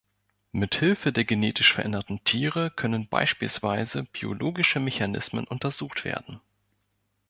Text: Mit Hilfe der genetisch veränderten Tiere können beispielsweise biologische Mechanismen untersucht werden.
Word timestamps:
Mit 0.51 0.73
Hilfe 0.73 1.11
der 1.13 1.25
genetisch 1.25 1.73
veränderten 1.73 2.23
Tiere 2.23 2.71
können 2.71 3.07
beispielsweise 3.07 4.01
biologische 4.03 4.79
Mechanismen 4.79 5.43
untersucht 5.45 6.05
werden. 6.05 6.41